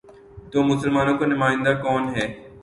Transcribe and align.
تو 0.51 0.63
مسلمانوں 0.63 1.17
کا 1.17 1.25
نمائندہ 1.25 1.73
کون 1.83 2.03
ہے؟ 2.15 2.25